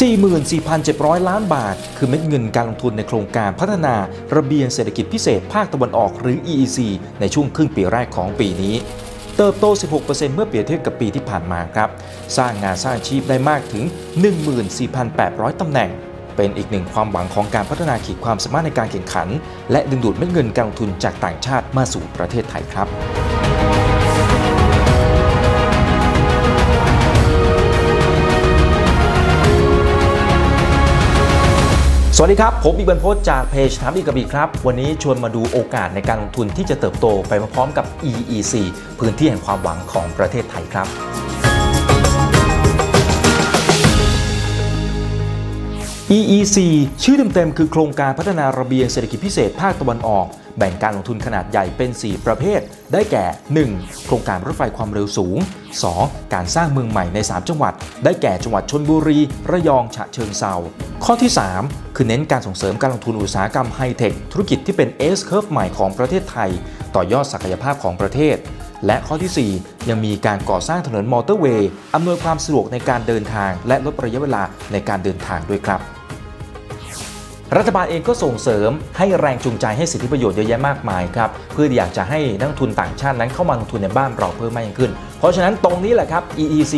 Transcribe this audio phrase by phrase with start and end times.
[0.00, 3.94] 44,700 ล้านบาท คือเม็ดเงินการลงทุนในโครงการพัฒนา
[4.36, 6.78] ระเบียงเศรษฐกิจพิเศษภาคตะวันออกหรือ EEC
[7.20, 8.74] ในช่วงครึ่งปีแรกของปีนี้
[9.36, 9.64] เติบโต
[10.00, 11.88] 16%เมื่อเปรียบเทียบกับปีที่ผ่านมาครับ
[12.36, 13.84] สร้างงานสร้างอาชีพได้มากถึง
[14.72, 15.90] 14,800 ตำแหน่ง
[16.36, 19.28] เป็นอีกหนึ่งความหวังของการพัฒนาขีดความสามารถในการแข่งขัน
[19.72, 22.88] และดึงดูดเม็ดเงินการลงทุนจากต่างชาติมาสู่ประเทศไทยครับ
[32.18, 38.54] สวัสดีครับ ผมอีกบันพศจากเพจถามอีกกระบีครับ วันนี้ชวนมาดูโอกาสในการลงทุนที่จะเติบโตไปพร้อมกับ EEC
[38.98, 40.86] พื้นที่แห่งความหวังของประเทศไทยครับ
[46.16, 46.56] EEC
[47.02, 50.26] ชื่อเต็มๆคือโครงการพัฒนาระเบียงเศรษฐกิจพิเศษภาคตะวันออก
[50.58, 52.60] แบ่งการลงทุนขนาดใหญ่เป็น 4 ประเภท
[52.92, 53.24] ได้แก่
[53.66, 54.04] 1.
[54.04, 55.38] โครงการรถไฟความเร็วสูง
[55.86, 56.34] 2.
[56.34, 57.74] การสร้างเมืองใหม่ใน 3 จังหวัด
[58.04, 59.18] ได้แก่จังหวัดชนบุรี
[59.50, 60.54] ระยอง ฉะเชิงเซา
[61.04, 61.30] ข้อที่
[61.62, 66.50] 3 คือเน้นการส่งเสริมการลงทุนอุตสาหกรรมไฮเทค ธุรกิจที่เป็น S curve ใหม่ของประเทศไทย
[66.94, 68.36] ต่อยอดศักยภาพของประเทศ
[68.86, 74.42] และข้อที่ 4 ยังมีการก่อสร้างถนนมอเตอร์เวย์อำนวยความสะดวกในการเดินทาง และลดระยะเวลา
[74.72, 75.95] ในการเดินทางด้วยครับ
[77.54, 86.74] รัฐบาลเองก็ส่งเสริมให้แรงจูงใจให้สิทธิประโยชน์เยอะแยะมากมายครับเพื่ออยากจะให้นักลงทุนต่างชาตินั้นเข้ามาลงทุนในบ้านเราเพิ่มมากยิ่งขึ้น เพราะฉะนั้นตรงนี้แหละครับ EEC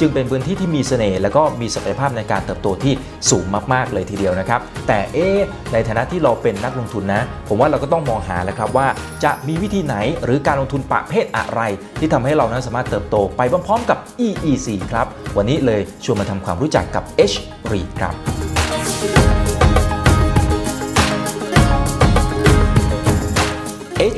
[0.00, 2.92] จึงเป็นพื้นที่ที่มีเสน่ห์และก็มีศักยภาพในการเติบโตที่
[3.30, 5.26] สูงมากๆเลยทีเดียวนะครับ แต่เอ๊
[5.72, 8.86] ในฐานะที่เราเป็นนักลงทุนนะ ผมว่าเราก็ต้องมองหาแล้วครับว่า
[9.24, 11.60] จะมีวิธีไหนหรือการลงทุนประเภทอะไร
[11.98, 15.06] ที่ทำให้เรานั้นสามารถเติบโตไปพร้อมๆกับ EEC ครับ
[15.36, 17.34] วันนี้เลยชวนมาทำความรู้จักกับ H
[17.70, 18.16] REIT ครับ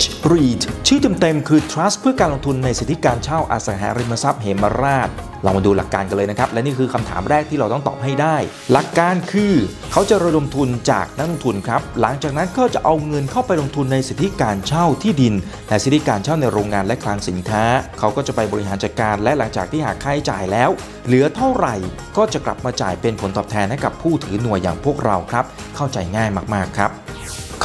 [0.00, 5.08] H REIT ชื่อเต็มๆคือ Trust เพื่อการลงทุนในสิทธิการเช่าอสังหาริมทรัพย์เหมราช
[5.42, 8.36] เรามาดูหลักการกันเลยนะครับ และนี่คือคำถามแรกที่เราต้องตอบให้ได้
[8.72, 9.52] หลักการคือ
[9.92, 15.34] เขาจะระดมทุนจากนักลงทุนครับ หลังจากนั้นก็จะเอาเงินเข้าไปลงทุนในสิทธิการเช่าที่ดิน
[15.68, 17.64] และสิทธิการเช่าในโรงงานและคลังสินค้า
[17.98, 20.70] เขาก็จะไปบริหารจัดการ และหลังจากที่หักค่าใช้จ่ายแล้ว
[21.06, 21.74] เหลือเท่าไหร่
[22.16, 25.44] ก็จะกลับมาจ่ายเป็นผลตอบแทนให้กับผู้ถือหน่วยอย่างพวกเราครับ
[25.76, 26.92] เข้าใจง่ายมากๆครับ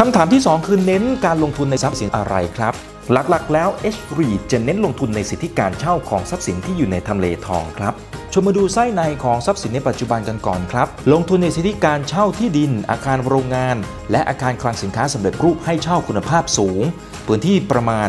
[0.01, 2.73] คำถามที่ 2 คือเน้นการลงทุนในทรัพย์สินอะไรครับ
[3.11, 7.93] หลักๆ แล้ว H REIT จะเน้นลงทุนในสิทธิการเช่าของทรัพย์สินที่อยู่ในทำเลทองครับ
[8.33, 13.75] ชมมาดูไส้ในของทรัพย์สินในปัจจุบันกันก่อนครับ ลงทุนในสิทธิการเช่าที่ดิน อาคารโรงงาน
[14.11, 16.83] และอาคารคลังสินค้าสำเร็จรูปให้เช่าคุณภาพสูง
[17.27, 18.07] พื้นที่ประมาณ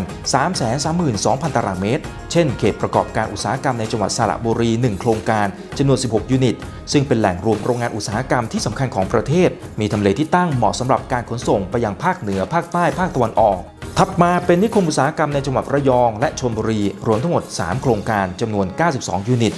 [0.76, 5.46] 332,000 ตารางเมตร เช่นเขตประกอบการอุตสาหกรรมในจังหวัดสระบุรี 1 โครงการ
[5.78, 6.56] จำนวน 16 ยูนิต
[6.92, 13.58] ซึ่งเป็นแหล่งรวมโรงงานอุตสาหกรรมที่สำคัญของประเทศ มีทำเลที่ตั้งเหมาะสำหรับการขนส่งไปยังภาคเหนือ ภาคใต้ ภาคตะวันออก
[13.98, 18.66] ถัดมาเป็นนิคมอุตสาหกรรมในจังหวัดระยอง และชลบุรี รวมทั้งหมด 3 โครงการจำนวน
[18.98, 19.54] 92 ยูนิต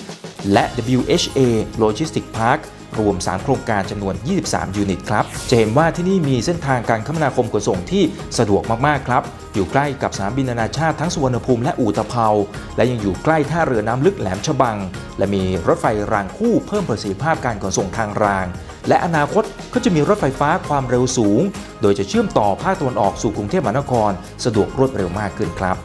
[0.53, 0.64] และ
[0.98, 1.41] WHA
[1.82, 2.60] Logistic Park
[2.98, 4.14] รวม 3 โครงการจำนวน
[4.47, 8.03] 23 ยูนิตครับ จะเห็นว่าที่นี่มีเส้นทางการคมนาคมขนส่งที่
[8.38, 9.22] สะดวกมาก ๆ ครับ
[9.54, 12.28] อยู่ใกล้กับสนามบินนานาชาติทั้งสุวรรณภูมิและอู่ตะเภา
[12.76, 14.76] และยังอยู่ใกล้ท่าเรือน้ำลึกแหลมฉบัง
[15.19, 18.47] และมีรถไฟรางคู่เพิ่มประสิทธิภาพการขนส่งทางราง
[18.88, 21.41] และอนาคตก็จะมีรถไฟฟ้าความเร็วสูง
[21.82, 24.10] โดยจะเชื่อมต่อภาคตะวันออกสู่กรุงเทพมหานคร
[24.44, 25.76] สะดวกรวดเร็วมากขึ้นครับ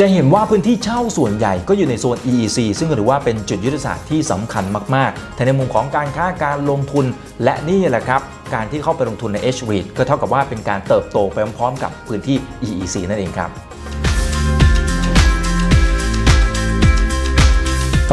[0.00, 7.04] จะเห็นว่าพื้นที่เช่าส่วนใหญ่ก็อยู่ในโซน EEC ซึ่งถือว่าเป็นจุดยุทธศาสตร์ที่สำคัญมากๆแต่ในมุมของการค้าการลงทุน
[7.44, 8.20] และนี่แหละครับ
[8.54, 12.36] การที่เข้าไปลงทุนใน H REIT ก็เท่ากับว่าเป็นการเติบโตไปพร้อมๆกับพื้นที่
[12.68, 13.50] EEC นั่นเองครับ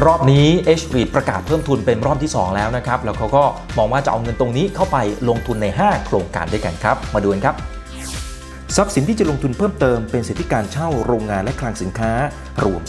[0.05, 0.47] รอบนี้
[0.79, 3.43] H REIT ประกาศเพิ่มทุนเป็นรอบที่ 2 แล้วนะครับ แล้วเขาก็
[3.77, 4.97] มองว่าจะเอาเงินตรงนี้เข้าไป
[5.29, 7.80] ลงทุนใน 5 โครงการด้วยกันครับ มาดูกันครับ
[8.77, 12.11] ทรัพย์สินที่จะลงทุนเพิ่มเติมเป็นสิทธิการเช่าโรงงานและคลังสินค้า
[12.63, 12.81] รวม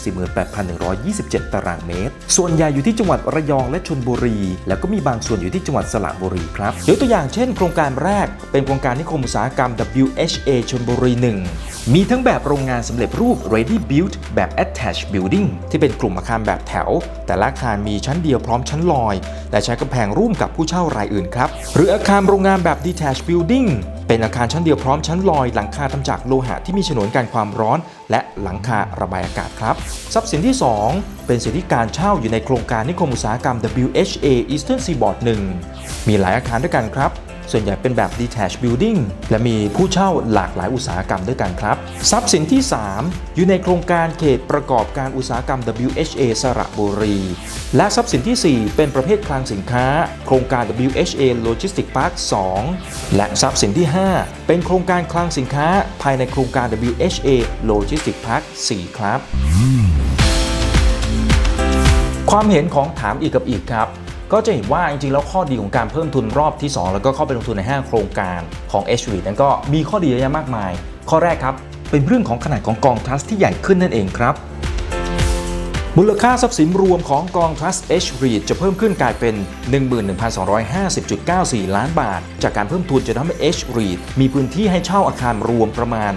[0.73, 9.71] 48,127 ตารางเมตร ส่วนใหญ่อยู่ที่จังหวัดระยองและชลบุรี แล้วก็มีบางส่วนอยู่ที่จังหวัดสระบุรีครับยกตัวอย่างเช่น โครงการแรกเป็นโครงการนิคมอุตสาหกรรม
[10.03, 11.13] WHA ชลบุรี
[11.53, 16.89] 1 มีทั้งแบบโรงงานสำเร็จรูป ready built แบบ attached building ที่เป็นกลุ่มอาคารแบบแถว
[17.27, 19.15] แต่ละอาคารมีชั้นเดียวพร้อมชั้นลอย
[19.51, 23.67] และใช้กำแพงร่วมกับผู้เช่ารายอื่นครับหรืออาคารโรงงานแบบ detached building
[24.07, 27.79] เป็นอาคารชั้นเดียวพร้อมชั้นลอยหลังคาทำจากโลหะที่มีฉนวนกันความร้อน
[28.11, 29.75] และหลังคาระบายอากาศครับ
[30.13, 30.55] ทรัพย์สินที่
[30.91, 35.17] 2 เป็นสิทธิการเช่าอยู่ในโครงการนิคมอุตสาหกรรม WHA Eastern Seaboard
[35.63, 37.11] 1 มีหลายอาคารด้วยกันครับ
[37.51, 38.99] ส่วนใหญ่เป็นแบบ detached building
[39.29, 41.75] และมีผู้เช่าหลากหลายอุตสาหกรรมด้วยกันครับ
[42.11, 42.61] ทรัพย์สินที่
[42.99, 47.19] 3 อยู่ในโครงการเขตประกอบการอุตสาหกรรม WHA สระบุรี
[47.75, 49.85] และทรัพย์สินที่ 4 เป็นประเภทคลังสินค้า
[50.25, 52.13] โครงการ WHA Logistic Park
[52.63, 53.87] 2 และทรัพย์สินที่
[54.17, 55.67] 5 เป็นโครงการคลังสินค้า
[56.01, 57.29] ภายในโครงการ WHA
[57.69, 59.19] Logistic Park 4 ครับ
[62.31, 63.87] ความเห็นของถามอีกกับอีกครับ
[64.33, 68.39] ก็จะเห็นว่าจริงๆแล้วข้อดีของการเพิ่มทุนรอบที่ 2 แล้วก็เข้าไปลงทุนในห้าโครงการ
[68.71, 70.71] ของ h อนั้นก็มีข้อดีเยอะแยะมากมาย
[71.09, 71.55] ข้อแรกครับ
[71.91, 74.35] เป็นเรื่องของขนาดของกองทรัสที่ใหญ่ขึ้นนั่นเองครับ
[75.97, 79.35] มูลค่าทรัพย์สินรวมของกอง Trust H REIT จะเพิ่มขึ้นกลายเป็น
[80.55, 86.13] 11,250.94 ล้านบาท จากการเพิ่มทุนจะทำให้ H REIT มีพื้นที่ให้เช่าอาคารรวมประมาณ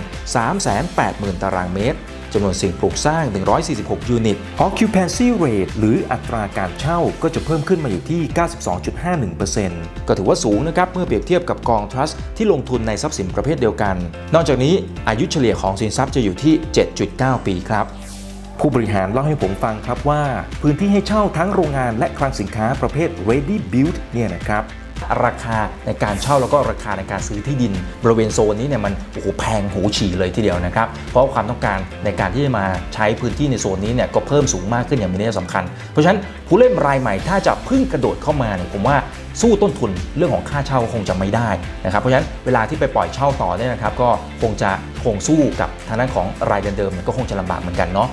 [0.68, 1.98] 380,000 ตารางเมตร
[2.36, 3.24] จำนวนสิ่งปลูกสร้าง
[3.68, 8.22] 146 ยูนิต occupancy rate หรืออัตราการเช่าก็จะเพิ่มขึ้นมาอยู่ที่
[9.34, 13.96] 92.51%ก็ถือว่าสูงนะครับ เมื่อเปรียบเทียบกับกอง trust ที่ลงทุนในทรัพย์สินประเภทเดียวกัน
[14.34, 14.74] นอกจากนี้
[15.08, 16.54] อายุเฉลี่ยของสินทรัพย์จะอยู่ที่
[17.00, 17.86] 7.9 ปีครับ
[18.60, 20.22] ผู้บริหารเล่าให้ผมฟังครับว่า
[20.62, 24.64] พื้นที่ให้เช่าทั้งโรงงานและคลังสินค้าประเภท ready built เนี่ยนะครับ
[25.24, 25.56] ราคา
[25.86, 27.72] ในการเช่าแล้วก็ราคาในการซื้อที่ดิน
[28.02, 38.96] บริเวณโซนนี้เนี่ยมันโอ้โหแพงหูฉี่เลยทีเดียวนะครับ เพราะความต้องการในการที่จะมาใช้พื้นที่ในโซนนี้เนี่ยก็เพิ่มสูงมากขึ้นอย่างมีนัยสำคัญ เพราะฉะนั้นผู้เล่นรายใหม่ถ้าจะพึ่งกระโดดเข้ามาเนี่ยผมว่า
[39.42, 41.48] สู้ต้นทุนเรื่องของค่าเช่าคงจะไม่ได้
[41.84, 44.08] นะครับ เพราะฉะนั้นเวลาที่ไปปล่อยเช่าต่อเนี่ยนะครับ ก็
[44.42, 44.70] คงจะ
[45.04, 48.08] คงสู้กับทางด้านของรายเดิมๆก็คงจะลำบากเหมือนกันเนาะ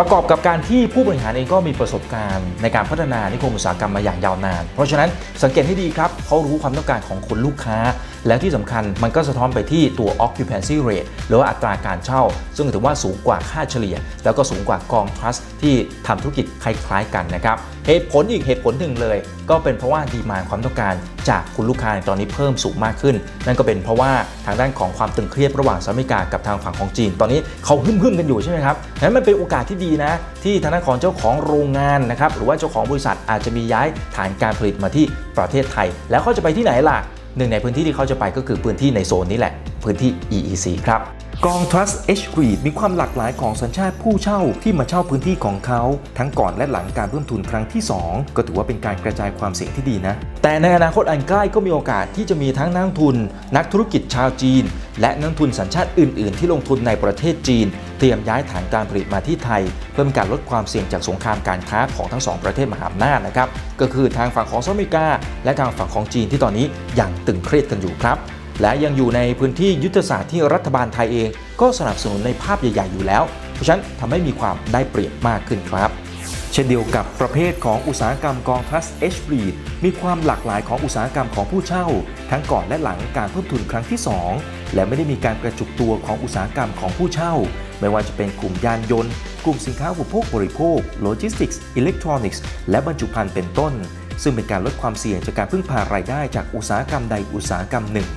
[0.00, 5.08] ประกอบกับการที่ผู้บริหารเองก็มีประสบการณ์ในการพัฒนานิคมอุตสาหกรรมมาอย่างยาวนาน เพราะฉะนั้น
[5.42, 7.78] สังเกตให้ดีครับเขารู้ความต้องการของคนลูกค้า
[8.26, 12.22] และที่สำคัญมันก็สะท้อนไปที่ตัว occupancy rate หรือว่าอัตราการเช่า
[12.56, 15.74] ซึ่งถือว่าสูงกว่าค่าเฉลี่ย แล้วก็สูงกว่ากอง trust ที่
[16.06, 17.56] ทำธุรกิจคล้ายๆกันนะครับ
[17.86, 19.18] เหตุผลอีกเหตุผลหนึ่งเลย
[19.50, 20.94] ก็เป็นเพราะว่าดีมาความต้องการ
[21.28, 23.16] จากคุณลูกค้าในตอนนี้เพิ่มสูงมากขึ้น
[23.46, 24.12] นั่นก็เป็นเพราะว่า
[24.46, 30.12] ทางด้านของความตึงเครียดระหว่างสหรัฐอเมริกากับทางฝั่งของจีน ตอนนี้เขาหึ่มๆกันอยู่ใช่ไหมครับนั้นมันเป็นโอกาสที่ดีนะ
[30.44, 35.04] ที่ทางด้านของเจ้าของโรงงานนะครับหรือว่าเจ้าของบริษัทอาจจะมีย้ายฐานการผลิตมาที่
[35.38, 36.98] ประเทศไทย แล้วเขาจะไปที่ไหนล่ะ
[37.36, 39.52] หนึ่งในพื้นที่ที่เขาจะไปก็คือพื้นที่ในโซนนี้แหละ
[39.84, 41.00] พื้นที่ EEC ครับ
[41.46, 45.82] กอง Trust H REIT มีความหลากหลายของสัญชาติผู้เช่าที่มาเช่าพื้นที่ของเขา
[46.18, 53.16] ทั้งก่อนและหลังการเพิ่มทุนครั้งที่ 2 ก็ถือว่าเป็นการกระจายความเสี่ยงที่ดีนะ แต่ในอนาคตอันใกล้ก็มีโอกาสที่จะมีทั้งนักทุน
[53.56, 54.64] นักธุรกิจชาวจีน
[55.00, 57.66] และนักทุนสัญชาติอื่น ๆ ที่ลงทุนในประเทศจีน
[57.98, 59.62] เตรียมย้ายฐานการผลิตมาที่ไทย
[59.92, 63.48] เพื่อการลดความเสี่ยงจากสงครามการค้าของทั้งสองประเทศมหาอำนาจนะครับ
[63.80, 65.06] ก็คือทางฝั่งของสหรัฐอเมริกา
[65.44, 66.66] และทางฝั่งของจีนที่ตอนนี้
[67.00, 68.18] ยังตึงเครียดกันอยู่ครับ
[68.60, 71.28] และยังอยู่ในพื้นที่ยุทธศาสตร์ที่รัฐบาลไทยเอง
[71.60, 73.22] ก็สนับสนุนในภาพใหญ่ ๆ อยู่แล้ว
[73.54, 75.90] เพราะฉะนั้นทำให้มีความได้เปรียบมากขึ้นครับ
[76.52, 81.86] เช่นเดียวกับประเภทของอุตสาหกรรมกองทัสเอชรีดมีความหลากหลายของอุตสาหกรรมของผู้เช่า
[82.30, 84.00] ทั้งก่อนและหลังการเพิ่มทุนครั้งที่
[84.36, 87.34] 2 และไม่ได้มีการกระจุกตัวของอุตสาหกรรมของผู้เช่า
[87.80, 89.12] ไม่ว่าจะเป็นกลุ่มยานยนต์
[89.44, 93.72] กลุ่มสินค้าอุปโภคบริโภคโลจิสติกส์อิเล็กทรอนิกส์และบรรจุภัณฑ์เป็นต้น
[94.22, 98.08] ซึ่งเป็นการลดความเสี่ยงจากการพึ่งพารายได้จากอุตสาหกรรมใดอุตสาหกรรมหนึ่ง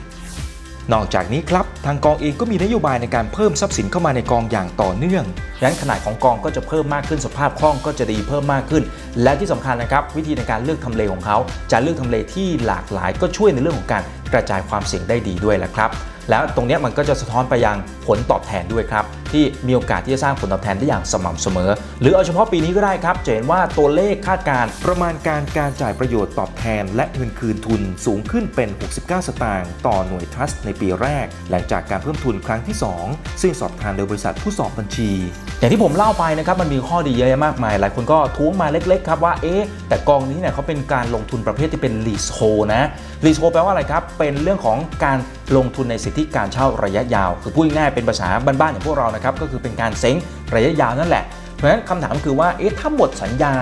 [0.93, 5.23] นอกจากนี้ครับ ทางกองเองก็มีนโยบายในการเพิ่มทรัพย์สินเข้ามาในกองอย่างต่อเนื่อง
[5.57, 8.83] ดังนั้นขนาดของกองก็จะเพิ่มมากขึ้นสภาพคล่องก็จะดีเพิ่มมากขึ้น
[9.23, 11.37] และที่สำคัญนะครับวิธีในการเลือกทำเลของเขา
[11.71, 14.03] จะเลือกทำเลที่หลากหลาย ก็ช่วยในเรื่องของการ
[14.33, 15.89] กระจายความเสี่ยงได้ดีด้วยแหละครับ
[16.29, 17.77] แล้วตรงนี้มันก็จะสะท้อนไปยัง
[18.07, 21.69] ผลตอบแทนด้วยครับ ที่มีโอกาสที่จะสร้างผลตอบแทนได้อย่างสม่ำเสมอ
[22.01, 32.75] หรือเอาเฉพาะปีนี้ก็ได้ครับจะเห็นว่าตัวเลขคาดการประมาณการการจ่ายประโยชน์ตอบแทน และเงินคืนทุนสูงขึ้นเป็น 69 สตางค์ต่อหน่วยทรัสต์ในปีแรก หลังจากการเพิ่มทุนครั้งที่
[33.07, 35.11] 2 ซึ่งสอบทานโดยบริษัทผู้สอบบัญชี
[35.59, 42.39] อย่างที่ผมเล่าไปนะครับมันมีข้อดีเยอะแยะมากมาย หลายคนก็ท้วงมาเล็กๆครับว่าเอ๊ะแต่กองนี้เนี่ยเขาเป็นการลงทุนประเภทที่เป็นลีสโฮ
[42.73, 42.87] นะ
[43.25, 45.17] ลีสโฮแปลว่าอะไรครับเป็นเรื่องของการ
[45.57, 50.15] ลงทุนในสิทธิการเช่าระยะยาว คือพูดง่ายเป็นภาษาบ้านๆอย่างพวกเรานะครับก็คือเป็นการเซ้ง
[50.55, 51.23] ระยะยาวนั่นแหละ
[51.55, 53.53] เพราะฉะนั้นคำถามคือว่าเอ๊ะถ้าหมดสัญญา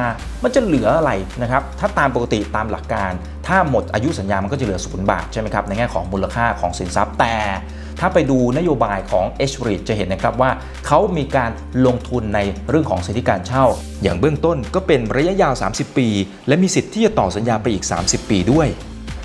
[0.43, 3.11] มันจะเหลืออะไรนะครับถ้าตามปกติตามหลักการ
[3.47, 7.35] ถ้าหมดอายุสัญญามันก็จะเหลือศูนย์บาทใช่ไหมครับในแง่ของมูลค่าของสินทรัพย์แต่
[7.99, 10.51] ถ้าไปดูนโยบายของ h r e i t จะเห็นนะครับว่า
[10.87, 11.51] เขามีการ
[11.85, 13.65] ลงทุนในเรื่องของสิทธิการเช่า
[14.03, 16.07] อย่างเบื้องต้นก็เป็นระยะยาว 30 ปี
[16.47, 18.67] และมีสิทธิ์ที่จะต่อสัญญาไปอีก 30 ปีด้วย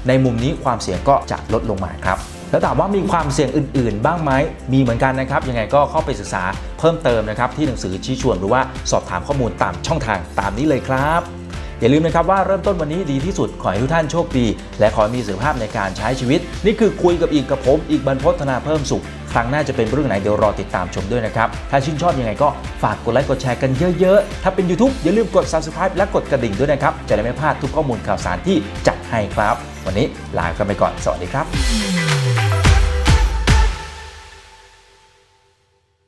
[0.08, 2.18] ในมุมนี้ความเสี่ยงก็จะลดลงมาครับ
[2.54, 4.32] แล้วถามว่ามีความเสี่ยงอื่น ๆ บ้างไหม
[4.72, 6.42] มีเหมือนกันนะครับ ยังไงก็เข้าไปศึกษา
[6.78, 11.22] เพิ่มเติมนะครับที่หนังสือชี้ชวนหรือว่าสอบถามข้อมูลตามช่องทางตามนี้เลยครับ
[11.80, 14.46] อย่าลืมนะครับว่าเริ่มต้นวันนี้ดีที่สุด ขอให้ทุกท่านโชคดี
[14.80, 22.48] และขอมีสุขภาพในการใช้ชีวิต นี่คือคุยกับอีกกับผมอีกบรรพฒนาเพิ่มสุข ครั้งหน้าจะเป็นเรื่องไหนเดี๋ยวรอติดตามชมด้วยนะครับ ถ้าชื่นชอบยังไงก็
[22.82, 23.70] ฝากกดไลค์กดแชร์กัน
[24.00, 28.56] เยอะๆ ถ้าเป็น YouTube อย่าลืมกด Subscribe และกดกระดิ่งด้วยนะครับ จะได้ไม่พลาดทุกข้อมูลข่าวสารที่
[28.86, 29.56] จัดให้ครับ
[29.86, 30.06] วันนี้
[30.38, 32.13] ลาไปก่อนสวัสดีครับ